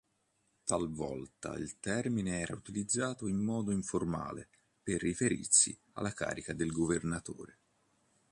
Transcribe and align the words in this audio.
Talvolta 0.63 1.53
il 1.57 1.79
termine 1.79 2.39
era 2.39 2.55
utilizzato 2.55 3.27
in 3.27 3.37
modo 3.37 3.69
informale 3.69 4.47
per 4.81 4.99
riferirsi 4.99 5.77
alla 5.91 6.11
carica 6.11 6.53
del 6.53 6.71
governatore. 6.71 7.59